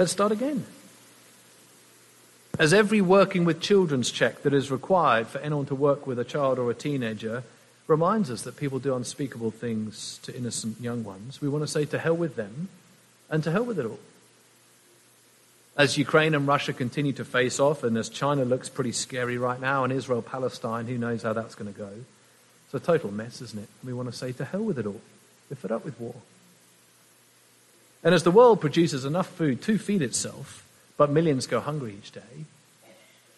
[0.00, 0.64] Let's start again.
[2.58, 6.24] As every working with children's check that is required for anyone to work with a
[6.24, 7.42] child or a teenager
[7.86, 11.84] reminds us that people do unspeakable things to innocent young ones, we want to say
[11.84, 12.70] to hell with them
[13.28, 13.98] and to hell with it all.
[15.76, 19.60] As Ukraine and Russia continue to face off, and as China looks pretty scary right
[19.60, 21.90] now, and Israel Palestine, who knows how that's going to go?
[22.64, 23.68] It's a total mess, isn't it?
[23.84, 25.02] We want to say to hell with it all.
[25.50, 26.14] We're fed up with war.
[28.02, 30.66] And as the world produces enough food to feed itself,
[30.96, 32.44] but millions go hungry each day,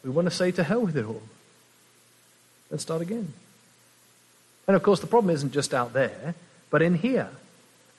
[0.05, 1.23] we want to say to hell with it all.
[2.71, 3.33] Let's start again.
[4.67, 6.35] And of course, the problem isn't just out there,
[6.71, 7.29] but in here.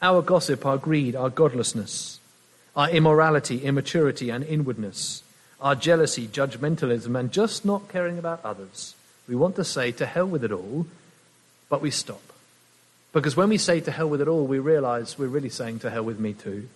[0.01, 2.19] Our gossip, our greed, our godlessness,
[2.75, 5.23] our immorality, immaturity, and inwardness,
[5.61, 8.95] our jealousy, judgmentalism, and just not caring about others.
[9.29, 10.87] We want to say to hell with it all,
[11.69, 12.32] but we stop.
[13.13, 15.89] Because when we say to hell with it all, we realize we're really saying to
[15.89, 16.67] hell with me too.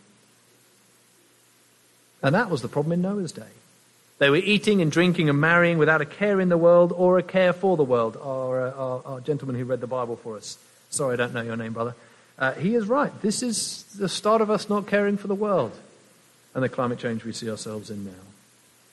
[2.21, 3.43] And that was the problem in Noah's day.
[4.19, 7.23] They were eating and drinking and marrying without a care in the world or a
[7.23, 8.17] care for the world.
[8.17, 10.57] Our, uh, our, our gentleman who read the Bible for us,
[10.89, 11.95] sorry, I don't know your name, brother.
[12.39, 13.11] Uh, he is right.
[13.21, 15.77] This is the start of us not caring for the world
[16.53, 18.11] and the climate change we see ourselves in now.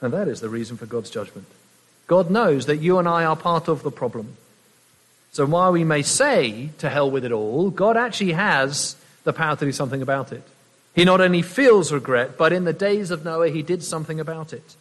[0.01, 1.47] And that is the reason for God's judgment.
[2.07, 4.37] God knows that you and I are part of the problem.
[5.35, 9.57] So while we may say to hell with it all, God actually has the power
[9.57, 10.45] to do something about it.
[10.95, 14.53] He not only feels regret, but in the days of Noah, he did something about
[14.53, 14.77] it.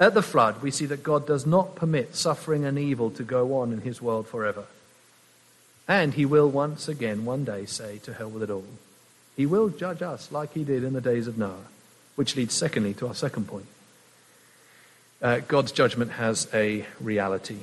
[0.00, 3.58] At the flood, we see that God does not permit suffering and evil to go
[3.58, 4.64] on in his world forever.
[5.86, 8.66] And he will once again, one day, say, To hell with it all.
[9.36, 11.68] He will judge us like he did in the days of Noah,
[12.16, 13.66] which leads, secondly, to our second point.
[15.22, 17.58] Uh, God's judgment has a reality.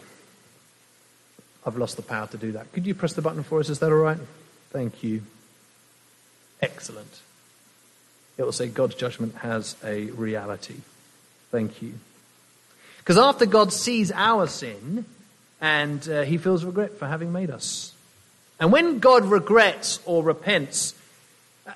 [1.65, 2.71] I've lost the power to do that.
[2.73, 3.69] Could you press the button for us?
[3.69, 4.17] Is that all right?
[4.71, 5.23] Thank you.
[6.61, 7.21] Excellent.
[8.37, 10.75] It will say God's judgment has a reality.
[11.51, 11.93] Thank you.
[12.97, 15.05] Because after God sees our sin,
[15.61, 17.93] and uh, he feels regret for having made us.
[18.59, 20.93] And when God regrets or repents,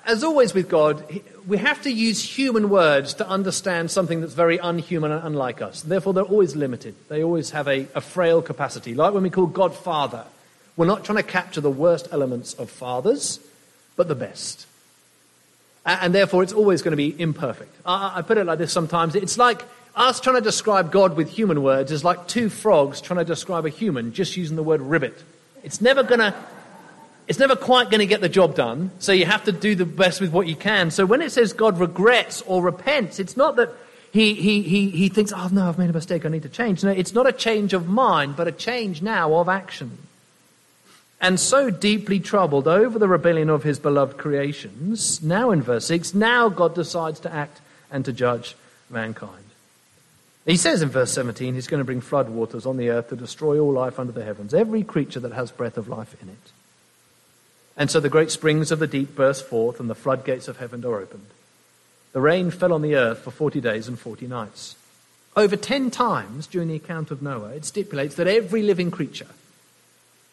[0.04, 1.02] as always with God,
[1.46, 5.80] we have to use human words to understand something that's very unhuman and unlike us.
[5.82, 6.94] Therefore, they're always limited.
[7.08, 8.94] They always have a, a frail capacity.
[8.94, 10.24] Like when we call God Father,
[10.76, 13.40] we're not trying to capture the worst elements of fathers,
[13.96, 14.66] but the best.
[15.86, 17.74] And therefore, it's always going to be imperfect.
[17.86, 19.14] I, I put it like this sometimes.
[19.14, 19.62] It's like
[19.96, 23.64] us trying to describe God with human words is like two frogs trying to describe
[23.64, 25.22] a human just using the word ribbit.
[25.64, 26.34] It's never going to
[27.28, 29.84] it's never quite going to get the job done, so you have to do the
[29.84, 30.90] best with what you can.
[30.90, 33.70] So when it says God regrets or repents, it's not that
[34.12, 36.82] he, he, he, he thinks, oh no, I've made a mistake, I need to change.
[36.82, 39.98] No, it's not a change of mind, but a change now of action.
[41.20, 46.14] And so deeply troubled over the rebellion of his beloved creations, now in verse 6,
[46.14, 48.56] now God decides to act and to judge
[48.88, 49.44] mankind.
[50.46, 53.16] He says in verse 17, he's going to bring flood waters on the earth to
[53.16, 56.52] destroy all life under the heavens, every creature that has breath of life in it.
[57.78, 60.84] And so the great springs of the deep burst forth, and the floodgates of heaven
[60.84, 61.28] are opened.
[62.12, 64.74] The rain fell on the earth for 40 days and 40 nights.
[65.36, 69.28] Over 10 times during the account of Noah, it stipulates that every living creature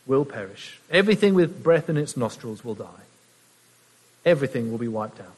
[0.08, 0.80] will perish.
[0.90, 3.04] Everything with breath in its nostrils will die.
[4.26, 5.36] Everything will be wiped out.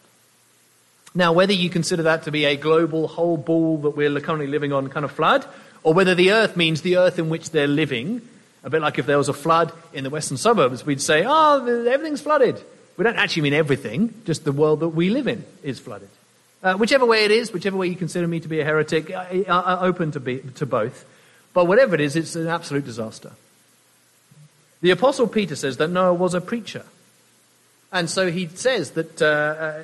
[1.13, 4.71] Now, whether you consider that to be a global whole ball that we're currently living
[4.71, 5.45] on kind of flood,
[5.83, 8.21] or whether the earth means the earth in which they're living,
[8.63, 11.65] a bit like if there was a flood in the western suburbs, we'd say, oh,
[11.87, 12.61] everything's flooded.
[12.97, 16.09] We don't actually mean everything, just the world that we live in is flooded.
[16.63, 19.45] Uh, whichever way it is, whichever way you consider me to be a heretic, I,
[19.47, 21.05] am open to, be, to both.
[21.53, 23.31] But whatever it is, it's an absolute disaster.
[24.81, 26.85] The Apostle Peter says that Noah was a preacher.
[27.91, 29.83] And so he says that uh, uh,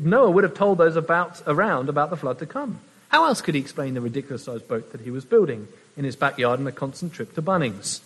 [0.00, 2.80] Noah would have told those about, around about the flood to come.
[3.08, 6.16] How else could he explain the ridiculous sized boat that he was building in his
[6.16, 8.00] backyard and a constant trip to Bunnings?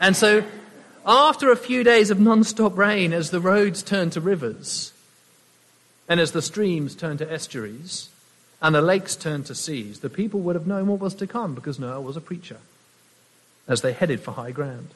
[0.00, 0.44] And so,
[1.06, 4.92] after a few days of non stop rain, as the roads turned to rivers,
[6.08, 8.10] and as the streams turned to estuaries,
[8.60, 11.54] and the lakes turned to seas, the people would have known what was to come
[11.54, 12.58] because Noah was a preacher
[13.68, 14.90] as they headed for high ground.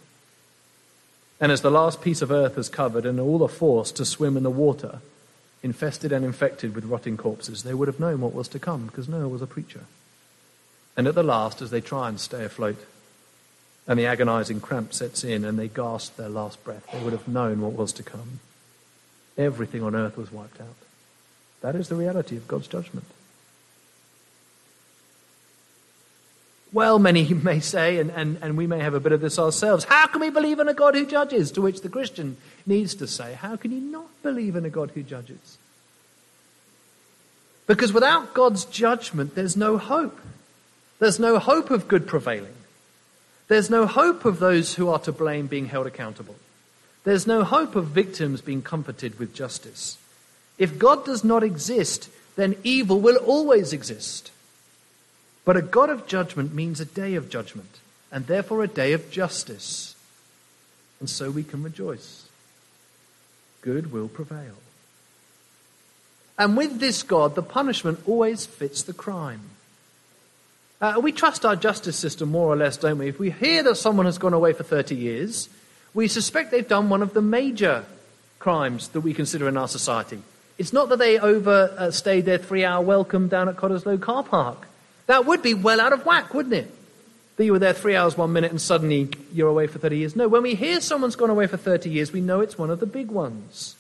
[1.40, 4.36] And as the last piece of earth is covered and all are forced to swim
[4.36, 5.00] in the water,
[5.62, 9.08] infested and infected with rotting corpses, they would have known what was to come because
[9.08, 9.84] Noah was a preacher.
[10.96, 12.84] And at the last, as they try and stay afloat,
[13.86, 17.26] and the agonizing cramp sets in and they gasp their last breath, they would have
[17.26, 18.40] known what was to come.
[19.36, 20.76] Everything on earth was wiped out.
[21.60, 23.06] That is the reality of God's judgment.
[26.72, 29.84] Well, many may say, and, and, and we may have a bit of this ourselves,
[29.84, 31.50] how can we believe in a God who judges?
[31.52, 32.36] To which the Christian
[32.66, 35.58] needs to say, how can you not believe in a God who judges?
[37.66, 40.18] Because without God's judgment, there's no hope.
[40.98, 42.54] There's no hope of good prevailing.
[43.48, 46.36] There's no hope of those who are to blame being held accountable.
[47.04, 49.96] There's no hope of victims being comforted with justice.
[50.58, 54.30] If God does not exist, then evil will always exist.
[55.48, 57.78] But a God of judgment means a day of judgment,
[58.12, 59.96] and therefore a day of justice.
[61.00, 62.26] And so we can rejoice.
[63.62, 64.56] Good will prevail.
[66.38, 69.40] And with this God, the punishment always fits the crime.
[70.82, 73.08] Uh, we trust our justice system more or less, don't we?
[73.08, 75.48] If we hear that someone has gone away for 30 years,
[75.94, 77.86] we suspect they've done one of the major
[78.38, 80.20] crimes that we consider in our society.
[80.58, 84.66] It's not that they overstayed their three hour welcome down at Cottesloe car park.
[85.08, 86.70] That would be well out of whack, wouldn't it?
[87.36, 90.14] That you were there three hours, one minute, and suddenly you're away for 30 years.
[90.14, 92.78] No, when we hear someone's gone away for 30 years, we know it's one of
[92.78, 93.74] the big ones.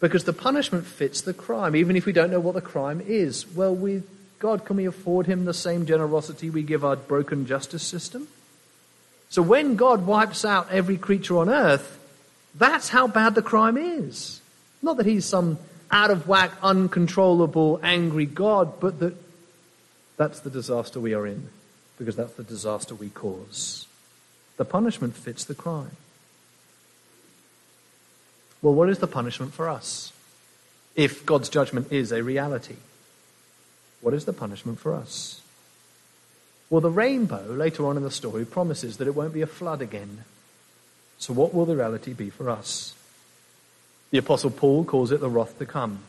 [0.00, 3.46] Because the punishment fits the crime, even if we don't know what the crime is.
[3.54, 4.04] Well, with
[4.40, 8.26] God, can we afford him the same generosity we give our broken justice system?
[9.28, 11.98] So when God wipes out every creature on earth,
[12.56, 14.40] that's how bad the crime is.
[14.82, 15.58] Not that he's some
[15.90, 19.14] out of whack, uncontrollable, angry God, but that
[20.20, 21.48] that's the disaster we are in,
[21.96, 23.86] because that's the disaster we cause.
[24.58, 25.96] The punishment fits the crime.
[28.60, 30.12] Well, what is the punishment for us?
[30.94, 32.76] If God's judgment is a reality,
[34.02, 35.40] what is the punishment for us?
[36.68, 39.80] Well, the rainbow, later on in the story, promises that it won't be a flood
[39.80, 40.24] again.
[41.18, 42.92] So, what will the reality be for us?
[44.10, 46.00] The Apostle Paul calls it the wrath to come.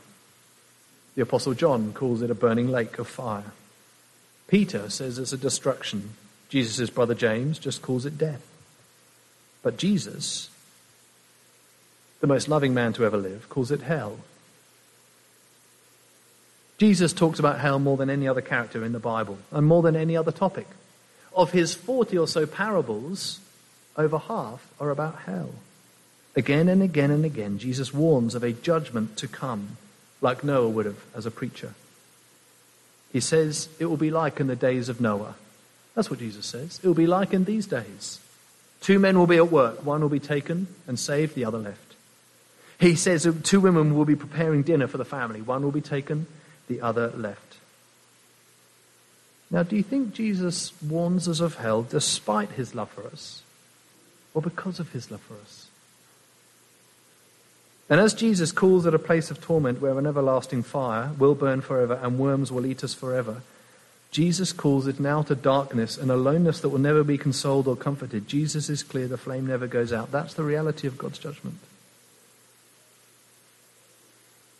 [1.15, 3.53] The Apostle John calls it a burning lake of fire.
[4.51, 6.11] Peter says it's a destruction.
[6.49, 8.45] Jesus' brother James just calls it death.
[9.63, 10.51] But Jesus
[12.21, 14.19] the most loving man to ever live, calls it hell.
[16.77, 19.95] Jesus talks about hell more than any other character in the Bible and more than
[19.95, 20.67] any other topic.
[21.35, 23.39] Of his 40 or so parables,
[23.97, 25.49] over half are about hell.
[26.35, 29.77] Again and again and again, Jesus warns of a judgment to come,
[30.21, 31.73] like Noah would have as a preacher.
[33.11, 35.35] He says it will be like in the days of Noah.
[35.95, 36.79] That's what Jesus says.
[36.81, 38.19] It will be like in these days.
[38.79, 39.85] Two men will be at work.
[39.85, 41.95] One will be taken and saved, the other left.
[42.79, 45.41] He says two women will be preparing dinner for the family.
[45.41, 46.25] One will be taken,
[46.67, 47.57] the other left.
[49.51, 53.43] Now, do you think Jesus warns us of hell despite his love for us
[54.33, 55.67] or because of his love for us?
[57.91, 61.59] And as Jesus calls it a place of torment where an everlasting fire will burn
[61.59, 63.41] forever and worms will eat us forever,
[64.11, 68.29] Jesus calls it now to darkness and aloneness that will never be consoled or comforted.
[68.29, 70.09] Jesus is clear the flame never goes out.
[70.09, 71.57] That's the reality of God's judgment.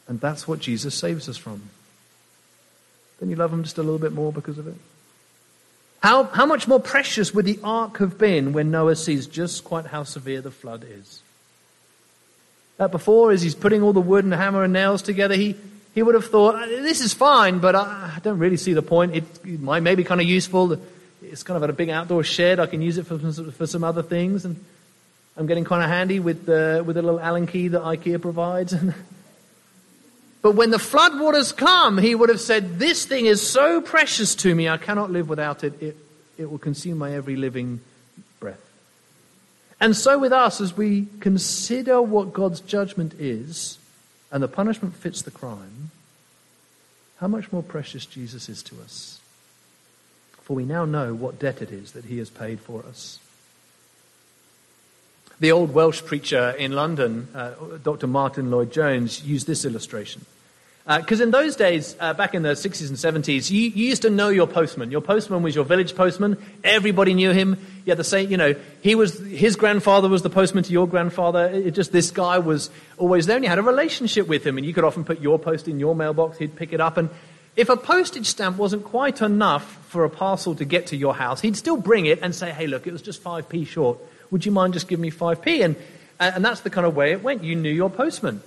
[0.10, 1.70] And that's what Jesus saves us from.
[3.22, 4.76] Then you love him just a little bit more because of it?
[6.04, 9.86] How, how much more precious would the ark have been when Noah sees just quite
[9.86, 11.22] how severe the flood is?
[12.88, 15.56] Before, as he's putting all the wood and hammer and nails together, he,
[15.94, 19.16] he would have thought, this is fine, but I, don't really see the point.
[19.16, 20.80] It, it might may be kind of useful.
[21.22, 22.60] It's kind of a big outdoor shed.
[22.60, 23.20] I can use it for,
[23.52, 24.46] for some other things.
[24.46, 24.64] And
[25.38, 28.76] I'm getting kind of handy with, the, with a little Allen key that IKEA provides.
[30.42, 34.54] But when the floodwaters come, he would have said, This thing is so precious to
[34.54, 35.82] me, I cannot live without it.
[35.82, 35.98] It,
[36.38, 37.80] it will consume my every living.
[39.82, 43.80] And so with us, as we consider what God's judgment is,
[44.32, 45.90] and the punishment fits the crime,
[47.18, 49.20] how much more precious Jesus is to us.
[50.44, 53.20] For we now know what debt it is that he has paid for us.
[55.40, 58.06] The old Welsh preacher in London, uh, Dr.
[58.06, 60.24] Martyn Lloyd-Jones, used this illustration.
[60.86, 64.02] Because uh, in those days, uh, back in the 60s and 70s, you, you, used
[64.02, 64.92] to know your postman.
[64.92, 66.38] Your postman was your village postman.
[66.64, 67.58] Everybody knew him.
[67.86, 71.48] You the same, you know, he was, his grandfather was the postman to your grandfather.
[71.48, 74.66] It just, this guy was always there and you had a relationship with him and
[74.66, 76.38] you could often put your post in your mailbox.
[76.38, 76.98] He'd pick it up.
[76.98, 77.10] And
[77.56, 81.42] if a postage stamp wasn't quite enough for a parcel to get to your house,
[81.42, 84.00] he'd still bring it and say, hey, look, it was just 5p short.
[84.30, 85.66] Would you mind just giving me 5p?
[85.66, 85.76] And,
[86.20, 87.44] and that's the kind of way it went.
[87.44, 88.42] You knew your postman.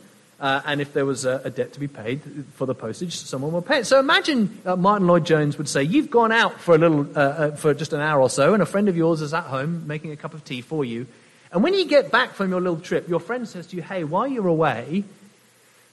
[0.44, 2.20] Uh, and if there was a, a, debt to be paid
[2.56, 3.86] for the postage, someone would pay it.
[3.86, 7.50] So imagine uh, Martyn Lloyd-Jones would say, "You've gone out for a little, uh, uh,
[7.52, 10.12] for just an hour or so, and a friend of yours is at home making
[10.12, 11.06] a cup of tea for you.
[11.50, 14.04] And when you get back from your little trip, your friend says to you, "Hey,
[14.04, 15.04] while you're away,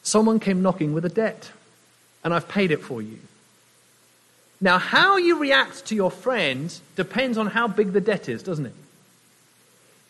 [0.04, 1.52] someone came knocking with a debt,
[2.22, 3.20] and I've paid it for you."
[4.60, 8.66] Now, how you react to your friend depends on how big the debt is, doesn't
[8.66, 8.76] it?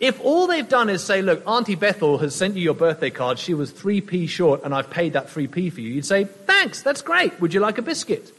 [0.02, 3.38] If all they've done is say, look, Auntie Bethel has sent you your birthday card,
[3.38, 7.04] she was 3p short, and I've paid that 3p for you, you'd say, thanks, that's
[7.04, 7.40] great.
[7.40, 8.36] Would you like a biscuit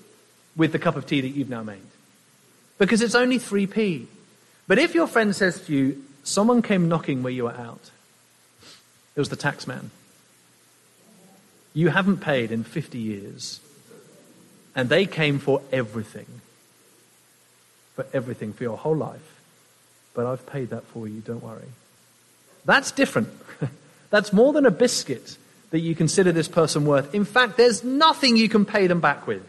[0.56, 1.78] with the cup of tea that you've now made?
[2.78, 4.06] Because it's only 3p.
[4.66, 7.92] But if your friend says to you, someone came knocking where you were out,
[9.14, 9.92] it was the tax man.
[11.74, 13.60] You haven't paid in 50 years,
[14.74, 16.26] and they came for everything.
[17.94, 19.31] For everything, for your whole life
[20.14, 21.68] but I've paid that for you, don't worry.
[22.64, 23.28] That's different.
[24.10, 25.36] That's more than a biscuit
[25.70, 27.14] that you consider this person worth.
[27.14, 29.42] In fact, there's nothing you can pay them back with.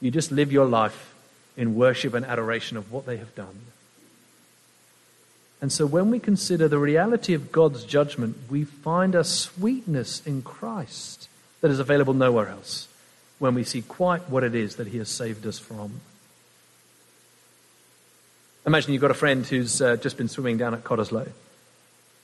[0.00, 1.14] You just live your life
[1.56, 3.60] in worship and adoration of what they have done.
[5.60, 10.42] And so when we consider the reality of God's judgment, we find a sweetness in
[10.42, 11.28] Christ
[11.60, 12.88] that is available nowhere else
[13.38, 16.00] when we see quite what it is that He has saved us from.
[18.66, 21.28] Imagine you've got a friend who's uh, just been swimming down at Cottesloe,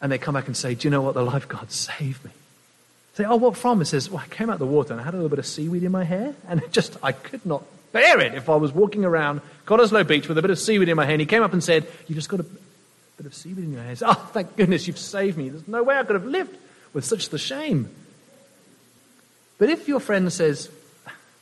[0.01, 1.15] and they come back and say, Do you know what?
[1.15, 2.31] The lifeguard saved me.
[3.15, 3.83] Say, Oh, what from?
[3.83, 5.39] It says, Well, I came out of the water and I had a little bit
[5.39, 8.73] of seaweed in my hair, and just, I could not bear it if I was
[8.73, 11.15] walking around Cottesloe Beach with a bit of seaweed in my hair.
[11.15, 13.83] And he came up and said, You just got a bit of seaweed in your
[13.83, 13.95] hair.
[14.03, 15.51] Oh, thank goodness you've saved me.
[15.51, 16.57] There's no way I could have lived
[16.95, 17.91] with such the shame.
[19.59, 20.71] But if your friend says,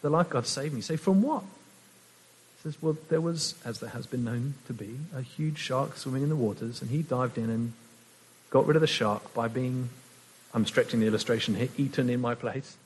[0.02, 1.44] The lifeguard saved me, say, From what?
[2.68, 6.22] Says, Well, there was, as there has been known to be, a huge shark swimming
[6.22, 7.72] in the waters, and he dived in and
[8.50, 9.88] got rid of the shark by being,
[10.52, 12.76] I'm stretching the illustration here, eaten in my place.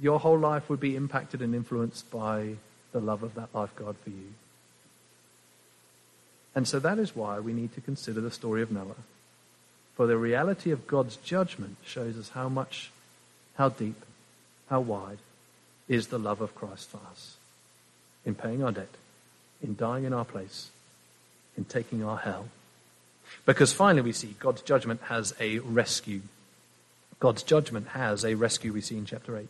[0.00, 2.54] Your whole life would be impacted and influenced by
[2.92, 4.34] the love of that lifeguard for you.
[6.54, 9.02] And so that is why we need to consider the story of Noah.
[9.96, 12.92] For the reality of God's judgment shows us how much,
[13.56, 14.04] how deep,
[14.70, 15.18] how wide
[15.88, 17.36] is the love of Christ for us
[18.26, 18.94] in paying our debt,
[19.62, 20.70] in dying in our place,
[21.56, 22.48] in taking our hell.
[23.46, 26.20] Because finally we see God's judgment has a rescue.
[27.20, 29.48] God's judgment has a rescue, we see in chapter 8.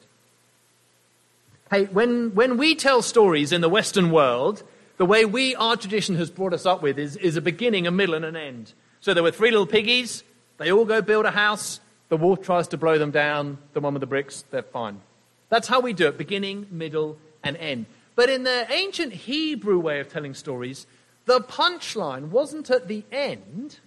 [1.71, 4.63] Hey, when, when we tell stories in the Western world,
[4.99, 7.91] the way we, our tradition has brought us up with is, is a beginning, a
[7.91, 8.73] middle, and an end.
[9.01, 10.23] So there were three little piggies.
[10.59, 11.81] They all go build a house.
[12.09, 13.59] The wolf tries to blow them down.
[13.73, 15.01] The one with the bricks, they're fine.
[15.49, 17.87] That's how we do it beginning, middle, and end.
[18.17, 20.87] But in the ancient Hebrew way of telling stories,
[21.27, 23.79] the punchline wasn't at the end,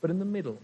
[0.00, 0.58] but in the middle.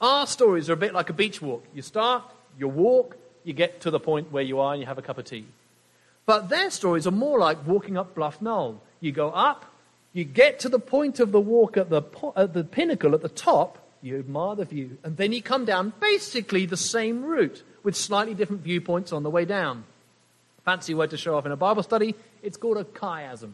[0.00, 1.64] Our stories are a bit like a beach walk.
[1.74, 2.24] You start,
[2.58, 5.18] you walk, you get to the point where you are, and you have a cup
[5.18, 5.46] of tea.
[6.26, 8.80] But their stories are more like walking up Bluff Knoll.
[9.00, 9.64] You go up,
[10.12, 12.02] you get to the point of the walk at the,
[12.36, 15.92] at the pinnacle at the top, you admire the view, and then you come down
[16.00, 19.84] basically the same route with slightly different viewpoints on the way down.
[20.64, 22.14] Fancy word to show off in a Bible study.
[22.42, 23.52] It's called a chiasm.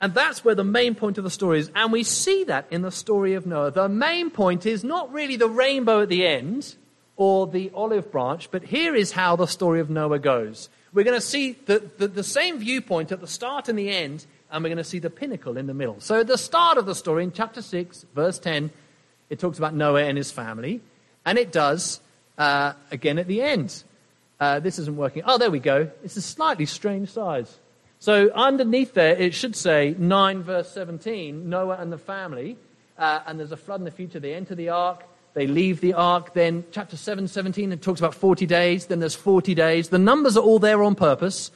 [0.00, 1.70] And that's where the main point of the story is.
[1.74, 3.70] And we see that in the story of Noah.
[3.70, 6.76] The main point is not really the rainbow at the end
[7.16, 10.68] or the olive branch, but here is how the story of Noah goes.
[10.92, 14.26] We're going to see the, the, the same viewpoint at the start and the end,
[14.50, 16.00] and we're going to see the pinnacle in the middle.
[16.00, 18.70] So at the start of the story, in chapter 6, verse 10,
[19.30, 20.80] it talks about Noah and his family,
[21.24, 22.00] and it does
[22.36, 23.84] uh, again at the end.
[24.40, 25.22] Uh, this isn't working.
[25.26, 25.90] Oh, there we go.
[26.02, 27.58] It's a slightly strange size.
[27.98, 32.58] So underneath there, it should say 9 verse 17, Noah and the family.
[32.98, 34.20] Uh, and there's a flood in the future.
[34.20, 35.04] They enter the ark.
[35.34, 36.34] They leave the ark.
[36.34, 38.86] Then chapter 7, 17, it talks about 40 days.
[38.86, 39.88] Then there's 40 days.
[39.88, 41.50] The numbers are all there on purpose.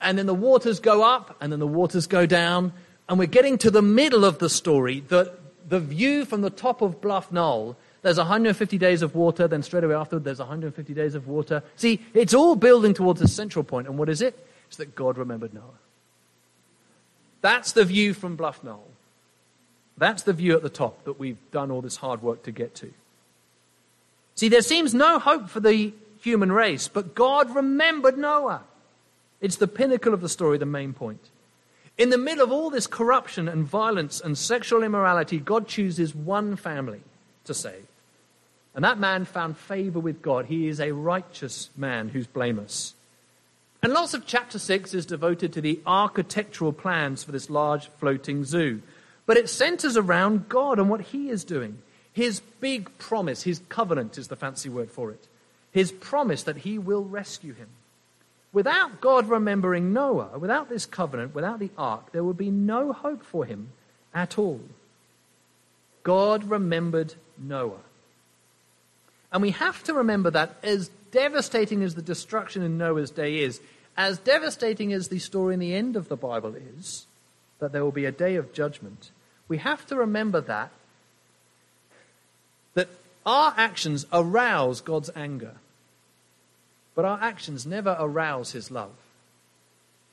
[0.00, 2.72] And then the waters go up and then the waters go down.
[3.08, 5.00] And we're getting to the middle of the story.
[5.00, 5.32] The,
[5.66, 9.82] the view from the top of Bluff Knoll there's 150 days of water, then straight
[9.82, 11.64] away after, there's 150 days of water.
[11.74, 13.88] See, it's all building towards a central point.
[13.88, 14.38] And what is it?
[14.68, 15.64] It's that God remembered Noah.
[17.40, 18.86] That's the view from Bluff Knoll.
[19.98, 22.76] That's the view at the top that we've done all this hard work to get
[22.76, 22.92] to.
[24.36, 28.62] See, there seems no hope for the human race, but God remembered Noah.
[29.40, 31.28] It's the pinnacle of the story, the main point.
[31.98, 36.54] In the middle of all this corruption and violence and sexual immorality, God chooses one
[36.54, 37.00] family
[37.46, 37.84] to save.
[38.76, 40.46] And that man found favor with God.
[40.46, 42.94] He is a righteous man who's blameless.
[43.82, 48.44] And lots of chapter 6 is devoted to the architectural plans for this large floating
[48.44, 48.82] zoo.
[49.24, 51.78] But it centers around God and what he is doing.
[52.12, 55.26] His big promise, his covenant is the fancy word for it.
[55.72, 57.68] His promise that he will rescue him.
[58.52, 63.22] Without God remembering Noah, without this covenant, without the ark, there would be no hope
[63.22, 63.68] for him
[64.14, 64.60] at all.
[66.02, 67.80] God remembered Noah.
[69.32, 73.60] And we have to remember that as devastating as the destruction in Noah's day is,
[73.96, 77.06] as devastating as the story in the end of the Bible is,
[77.58, 79.10] that there will be a day of judgment,
[79.48, 80.70] we have to remember that
[82.74, 82.88] that
[83.24, 85.54] our actions arouse God's anger.
[86.94, 88.92] But our actions never arouse his love.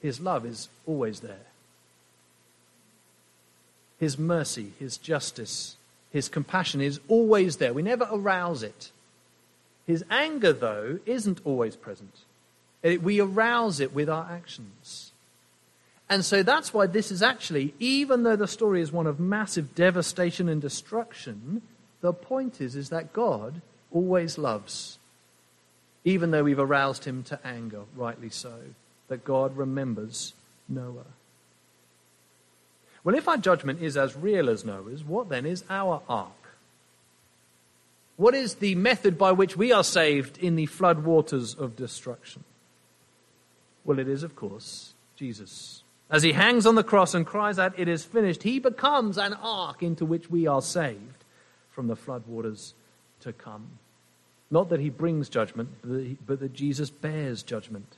[0.02, 1.48] His love is always there.
[4.00, 5.76] His mercy, his justice,
[6.12, 7.74] his compassion is always there.
[7.74, 8.92] We never arouse it.
[9.86, 12.16] His anger, though, isn't always present.
[12.84, 15.12] We arouse it with our actions.
[16.10, 19.74] And so that's why this is actually, even though the story is one of massive
[19.74, 21.62] devastation and destruction,
[22.02, 23.62] the point is, is that God
[23.92, 24.98] always loves
[26.06, 28.54] even though we've aroused him to anger, rightly so,
[29.08, 30.34] that God remembers
[30.68, 31.06] Noah.
[33.04, 36.32] Well, if our judgment is as real as Noah's, what then is our ark?
[38.16, 42.44] What is the method by which we are saved in the flood waters of destruction?
[43.86, 45.84] Well, it is, of course, Jesus.
[46.10, 49.34] As he hangs on the cross and cries out, It is finished, he becomes an
[49.34, 51.24] ark into which we are saved
[51.72, 52.76] from the flood waters
[53.22, 53.80] to come.
[54.52, 55.70] Not that he brings judgment,
[56.26, 57.98] but that Jesus bears judgment.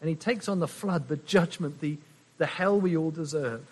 [0.00, 1.98] And he takes on the flood, the judgment, the,
[2.38, 3.64] the hell we all deserve.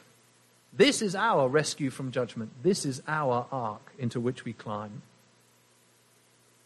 [0.73, 2.51] This is our rescue from judgment.
[2.63, 5.03] This is our ark into which we climb.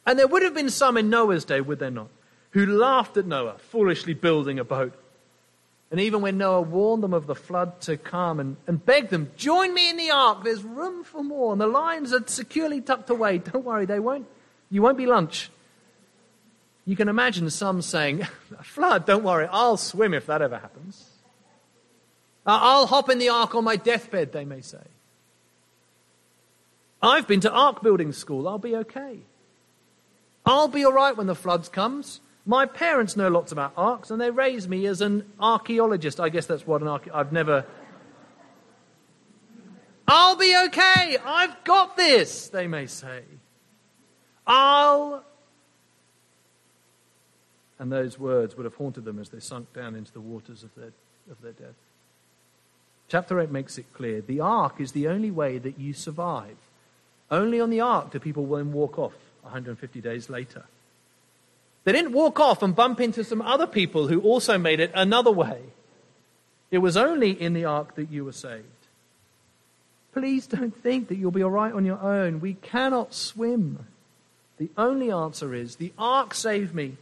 [0.06, 2.08] And there would have been some in Noah's day, would there not,
[2.50, 4.94] who laughed at Noah foolishly building a boat.
[5.90, 9.30] And even when Noah warned them of the flood to come and, and begged them,
[9.36, 13.10] join me in the ark, there's room for more, and the lines are securely tucked
[13.10, 13.38] away.
[13.38, 14.26] Don't worry, they won't
[14.70, 15.50] you won't be lunch.
[16.84, 18.24] You can imagine some saying,
[18.62, 21.10] Flood, don't worry, I'll swim if that ever happens.
[22.44, 24.82] I'll hop in the ark on my deathbed, they may say.
[27.02, 29.18] I've been to ark building school, I'll be okay.
[30.46, 32.20] I'll be all right when the floods comes.
[32.46, 36.20] My parents know lots about arks, and they raised me as an archaeologist.
[36.20, 37.26] I guess that's what an archaeologist.
[37.26, 37.66] I've never.
[40.06, 41.16] I'll be okay.
[41.24, 43.22] I've got this, they may say.
[44.46, 45.24] I'll.
[47.80, 50.72] And those words would have haunted them as they sunk down into the waters of
[50.76, 50.92] their,
[51.28, 51.74] of their death.
[53.08, 56.56] Chapter 8 makes it clear the ark is the only way that you survive.
[57.30, 60.64] Only on the ark do people then walk off 150 days later.
[61.84, 65.30] They didn't walk off and bump into some other people who also made it another
[65.30, 65.60] way.
[66.70, 68.64] It was only in the ark that you were saved.
[70.12, 72.40] Please don't think that you'll be all right on your own.
[72.40, 73.86] We cannot swim.
[74.58, 76.96] The only answer is the ark saved me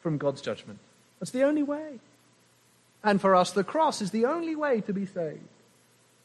[0.00, 0.78] from God's judgment.
[1.20, 2.00] That's the only way.
[3.04, 5.40] And for us, the cross is the only way to be saved.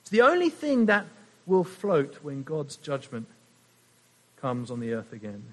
[0.02, 1.06] It's the only thing that
[1.46, 3.28] will float when God's judgment
[4.42, 5.44] comes on the earth again.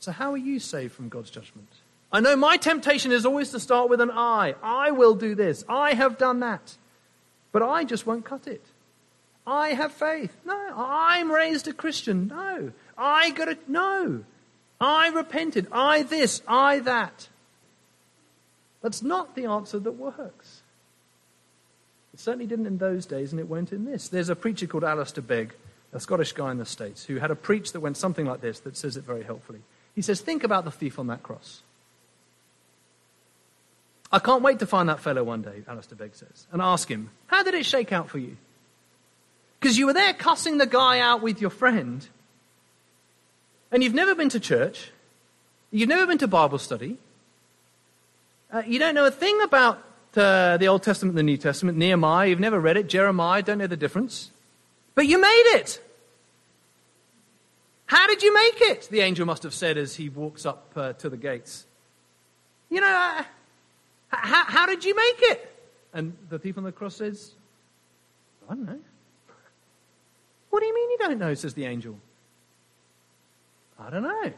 [0.00, 1.68] So, how are you saved from God's judgment?
[2.12, 4.54] I know my temptation is always to start with an I.
[4.62, 5.64] I will do this.
[5.68, 6.76] I have done that.
[7.52, 8.64] But I just won't cut it.
[9.46, 10.34] I have faith.
[10.44, 10.72] No.
[10.76, 12.28] I'm raised a Christian.
[12.28, 12.72] No.
[12.96, 13.68] I got it.
[13.68, 14.24] No.
[14.80, 15.66] I repented.
[15.72, 16.42] I this.
[16.46, 17.28] I that.
[18.82, 20.62] That's not the answer that works.
[22.14, 24.08] It certainly didn't in those days, and it won't in this.
[24.08, 25.54] There's a preacher called Alistair Begg,
[25.92, 28.60] a Scottish guy in the States, who had a preach that went something like this
[28.60, 29.60] that says it very helpfully.
[29.98, 31.60] He says, Think about the thief on that cross.
[34.12, 37.10] I can't wait to find that fellow one day, Alistair Begg says, and ask him,
[37.26, 38.36] How did it shake out for you?
[39.58, 42.06] Because you were there cussing the guy out with your friend,
[43.72, 44.92] and you've never been to church,
[45.72, 46.96] you've never been to Bible study,
[48.52, 49.82] uh, you don't know a thing about
[50.14, 53.58] uh, the Old Testament and the New Testament, Nehemiah, you've never read it, Jeremiah, don't
[53.58, 54.30] know the difference,
[54.94, 55.82] but you made it.
[57.88, 58.88] How did you make it?
[58.90, 61.64] The angel must have said as he walks up uh, to the gates.
[62.68, 63.24] You know, uh,
[64.10, 65.54] how, how did you make it?
[65.94, 67.32] And the thief on the cross says,
[68.48, 68.78] I don't know.
[70.50, 71.32] What do you mean you don't know?
[71.34, 71.98] says the angel.
[73.78, 74.32] I don't know.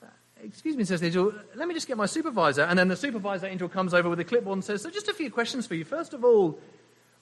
[0.00, 0.06] Uh,
[0.44, 2.62] excuse me, says the angel, let me just get my supervisor.
[2.62, 5.14] And then the supervisor angel comes over with a clipboard and says, So, just a
[5.14, 5.84] few questions for you.
[5.84, 6.56] First of all,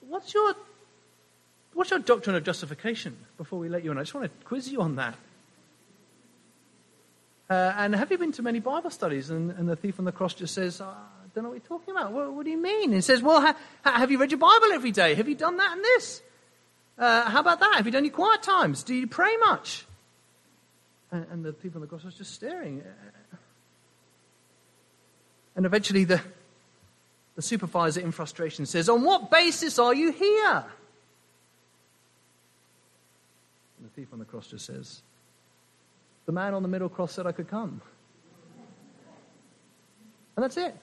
[0.07, 0.53] what's your,
[1.73, 3.97] what's your doctrine of justification before we let you in?
[3.97, 5.15] I just want to quiz you on that.
[7.49, 9.29] Uh, and have you been to many Bible studies?
[9.29, 11.79] And, and, the thief on the cross just says, oh, I don't know what you're
[11.79, 12.11] talking about.
[12.11, 12.85] What, what do you mean?
[12.85, 15.13] And he says, Well, ha, have you read your Bible every day?
[15.15, 16.21] Have you done that and this?
[16.97, 17.75] Uh, how about that?
[17.75, 18.83] Have you done your quiet times?
[18.83, 19.85] Do you pray much?
[21.11, 22.83] And, and the people on the cross was just staring.
[25.55, 26.21] And eventually the,
[27.35, 30.65] the supervisor in frustration says, On what basis are you here?
[33.77, 35.01] And the thief on the cross just says,
[36.25, 37.81] The man on the middle cross said I could come.
[40.35, 40.75] And that's it.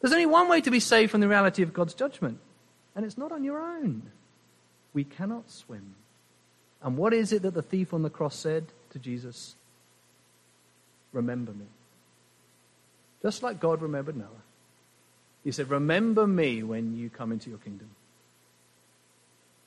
[0.00, 2.38] There's only one way to be saved from the reality of God's judgment
[2.94, 4.02] And it's not on your own.
[4.92, 5.94] We cannot swim.
[6.82, 9.54] And what is it that the thief on the cross said to Jesus?
[11.12, 11.66] Remember me.
[13.22, 14.28] Just like God remembered Noah.
[15.42, 17.90] He said, Remember me when you come into your kingdom.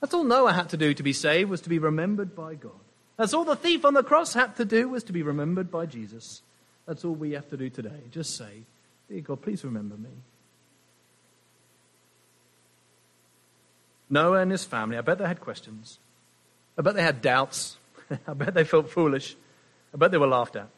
[0.00, 2.72] That's all Noah had to do to be saved, was to be remembered by God.
[3.16, 5.86] That's all the thief on the cross had to do, was to be remembered by
[5.86, 6.42] Jesus.
[6.86, 8.02] That's all we have to do today.
[8.10, 8.62] Just say,
[9.08, 10.10] Dear God, please remember me.
[14.10, 15.98] Noah and his family, I bet they had questions.
[16.78, 17.76] I bet they had doubts.
[18.26, 19.36] I bet they felt foolish.
[19.92, 20.68] I bet they were laughed at.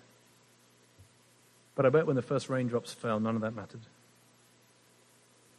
[1.75, 3.81] But I bet when the first raindrops fell, none of that mattered.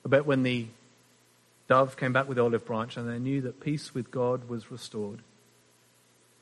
[0.05, 0.67] I bet when the
[1.67, 4.71] dove came back with the olive branch and they knew that peace with God was
[4.71, 5.21] restored,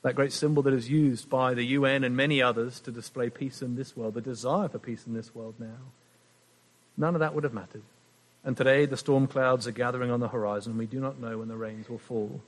[0.01, 3.61] that great symbol that is used by the UN and many others to display peace
[3.61, 5.91] in this world, the desire for peace in this world now,
[6.97, 7.83] none of that would have mattered.
[8.43, 10.77] And today the storm clouds are gathering on the horizon.
[10.77, 12.41] We do not know when the rains will fall.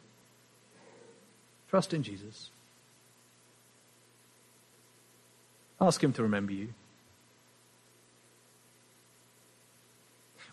[1.70, 2.50] Trust in Jesus.
[5.80, 6.74] Ask Him to remember you.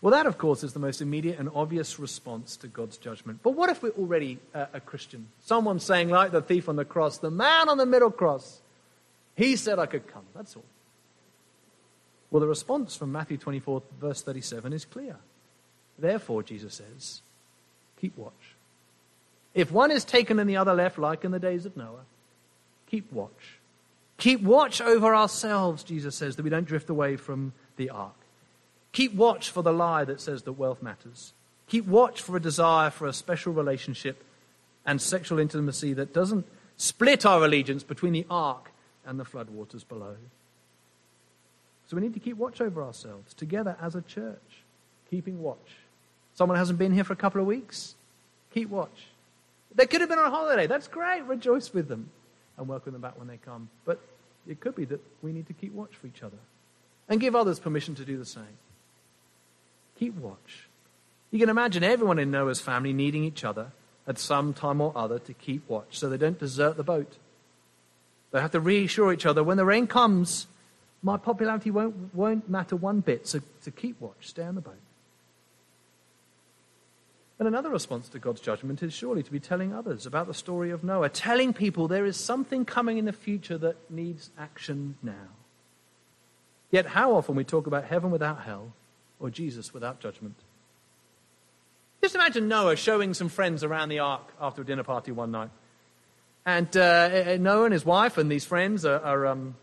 [0.01, 3.39] Well, that, of course, is the most immediate and obvious response to God's judgment.
[3.43, 5.27] But what if we're already a, a Christian?
[5.43, 8.61] Someone saying, like the thief on the cross, the man on the middle cross,
[9.35, 10.23] he said I could come.
[10.33, 10.63] That's all.
[12.31, 15.17] Well, the response from Matthew 24, verse 37 is clear.
[15.97, 17.21] Therefore, Jesus says,
[17.99, 18.55] keep watch.
[19.53, 22.05] If one is taken and the other left, like in the days of Noah,
[22.89, 23.57] keep watch.
[24.17, 28.13] Keep watch over ourselves, Jesus says, that we don't drift away from the ark.
[28.91, 31.33] Keep watch for the lie that says that wealth matters.
[31.67, 34.23] Keep watch for a desire for a special relationship
[34.85, 36.47] and sexual intimacy that doesn't
[36.77, 38.71] split our allegiance between the ark
[39.05, 40.15] and the floodwaters below.
[41.87, 44.63] So we need to keep watch over ourselves together as a church,
[45.09, 45.77] keeping watch.
[46.35, 47.95] Someone hasn't been here for a couple of weeks?
[48.53, 49.07] Keep watch.
[49.75, 50.67] They could have been on a holiday.
[50.67, 51.21] That's great.
[51.21, 52.09] Rejoice with them
[52.57, 53.69] and welcome them back when they come.
[53.85, 53.99] But
[54.47, 56.37] it could be that we need to keep watch for each other
[57.07, 58.57] and give others permission to do the same.
[59.99, 60.69] Keep watch.
[61.29, 63.73] You can imagine everyone in Noah's family needing each other
[64.07, 67.17] at some time or other to keep watch so they don't desert the boat.
[68.31, 70.47] They have to reassure each other when the rain comes,
[71.03, 74.79] my popularity won't, won't matter one bit, so to keep watch, stay on the boat.
[77.37, 80.71] And another response to God's judgment is surely to be telling others about the story
[80.71, 85.29] of Noah, telling people there is something coming in the future that needs action now.
[86.71, 88.73] Yet, how often we talk about heaven without hell
[89.19, 90.35] or Jesus without judgment?
[92.01, 95.49] Just imagine Noah showing some friends around the ark after a dinner party one night.
[96.45, 99.55] And uh, Noah and his wife and these friends are, are um,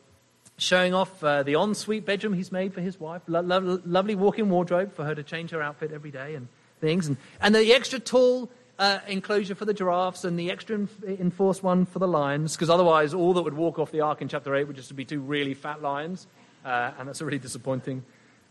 [0.59, 3.23] showing off uh, the ensuite bedroom he's made for his wife.
[3.27, 6.35] Lo- lo- lovely walk in wardrobe for her to change her outfit every day.
[6.35, 6.49] And
[6.81, 11.63] things, and, and the extra tall uh, enclosure for the giraffes and the extra enforced
[11.63, 14.55] one for the lions, because otherwise all that would walk off the ark in chapter
[14.55, 16.27] 8 would just be two really fat lions,
[16.65, 18.05] uh, and that's a really disappointing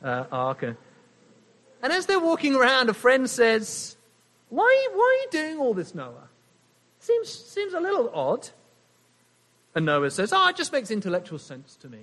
[0.04, 0.63] uh, ark.
[1.86, 3.95] And as they're walking around, a friend says,
[4.50, 6.30] why, why are you doing all this, Noah?
[7.00, 8.50] Seems, seems a little odd.
[9.76, 12.00] And Noah says, Oh, it just makes intellectual sense to me.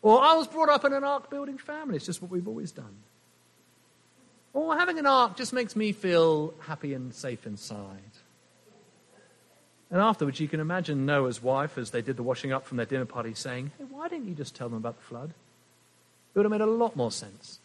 [0.00, 1.96] Or I was brought up in an ark building family.
[1.96, 2.96] It's just what we've always done.
[4.54, 7.98] Or having an ark just makes me feel happy and safe inside.
[9.90, 12.86] And afterwards, you can imagine Noah's wife, as they did the washing up from their
[12.86, 15.34] dinner party, saying, Hey, why didn't you just tell them about the flood?
[16.34, 17.58] It would have made a lot more sense.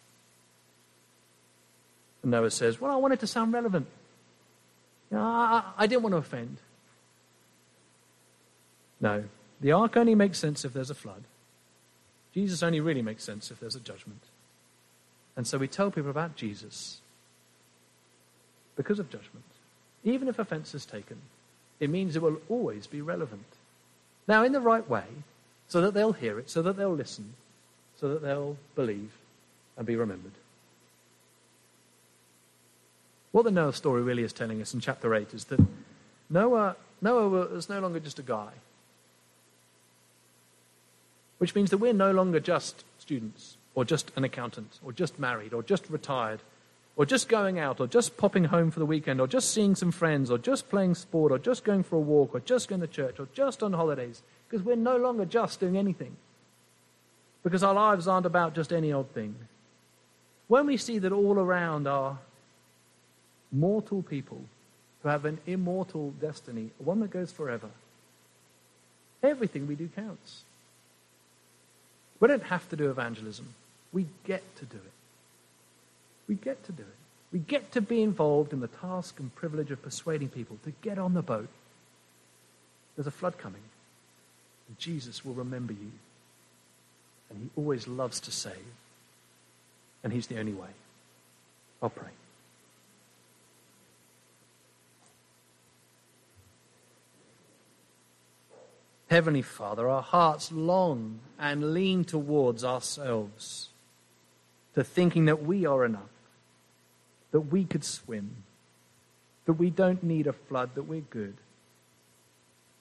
[2.24, 3.86] And Noah says, Well, I wanted to sound relevant.
[5.12, 6.58] You know, I, I didn't want to offend.
[9.00, 9.26] No,
[9.62, 11.24] the ark only makes sense if there's a flood.
[12.34, 14.22] Jesus only really makes sense if there's a judgment.
[15.36, 17.02] And so we tell people about Jesus
[18.76, 19.46] because of judgment.
[20.04, 21.18] Even if offense is taken,
[21.80, 23.46] it means it will always be relevant.
[24.28, 25.06] Now, in the right way,
[25.68, 27.34] so that they'll hear it, so that they'll listen,
[28.00, 29.12] so that they'll believe
[29.78, 30.34] and be remembered.
[33.34, 35.60] What the Noah story really is telling us in chapter 8 is that
[36.30, 38.52] Noah, Noah was no longer just a guy.
[41.40, 45.52] Which means that we're no longer just students or just an accountant, or just married,
[45.52, 46.40] or just retired,
[46.96, 49.92] or just going out, or just popping home for the weekend, or just seeing some
[49.92, 52.88] friends, or just playing sport, or just going for a walk, or just going to
[52.88, 56.16] church, or just on holidays, because we're no longer just doing anything.
[57.42, 59.34] Because our lives aren't about just any odd thing.
[60.48, 62.20] When we see that all around are
[63.54, 64.42] mortal people
[65.02, 67.70] who have an immortal destiny, one that goes forever,
[69.22, 70.44] everything we do counts.
[72.20, 73.54] We don't have to do evangelism.
[73.92, 74.92] We get to do it.
[76.28, 76.98] We get to do it.
[77.32, 80.98] We get to be involved in the task and privilege of persuading people to get
[80.98, 81.50] on the boat.
[82.96, 83.62] There's a flood coming.
[84.68, 85.92] And Jesus will remember you.
[87.30, 88.54] And he always loves to save.
[90.04, 90.70] And he's the only way.
[91.82, 92.10] I'll pray.
[99.10, 103.70] Heavenly Father, our hearts long and lean towards ourselves,
[104.76, 106.02] to thinking that we are enough,
[107.32, 108.44] that we could swim,
[109.46, 111.36] that we don't need a flood, that we're good.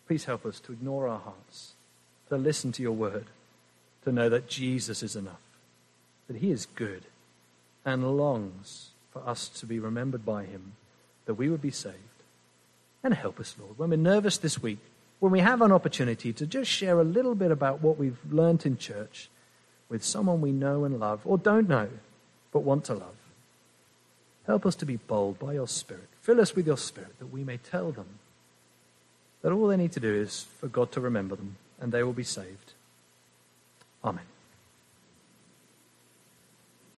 [0.07, 1.73] Please help us to ignore our hearts,
[2.29, 3.27] to listen to your word,
[4.05, 5.43] to know that Jesus is enough,
[6.29, 7.05] that he is good
[7.85, 10.73] and longs for us to be remembered by him,
[11.27, 11.97] that we would be saved.
[13.05, 14.79] And help us, Lord, when we're nervous this week
[15.23, 18.67] when we have an opportunity to just share a little bit about what we've learnt
[18.67, 19.31] in church
[19.89, 21.89] with someone we know and love, or don't know,
[22.51, 23.15] but want to love.
[24.49, 26.09] Help us to be bold by your Spirit.
[26.23, 28.19] Fill us with your Spirit that we may tell them
[29.43, 32.13] that all they need to do is for God to remember them and they will
[32.13, 32.73] be saved.
[34.05, 34.32] Amen.